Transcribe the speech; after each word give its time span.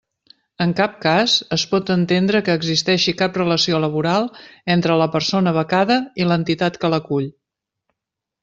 En 0.63 0.71
cap 0.77 0.93
cas, 1.01 1.35
es 1.57 1.65
pot 1.73 1.91
entendre 1.95 2.41
que 2.47 2.55
existeixi 2.61 3.13
cap 3.19 3.37
relació 3.41 3.83
laboral 3.83 4.25
entre 4.77 4.99
la 5.03 5.11
persona 5.17 5.57
becada 5.59 5.99
i 6.25 6.31
l'entitat 6.31 6.81
que 6.85 6.93
l'acull. 6.95 7.33